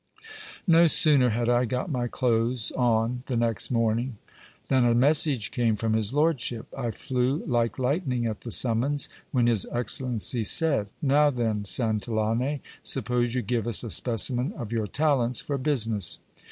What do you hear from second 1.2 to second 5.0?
had I got my clothes on the next morning, than a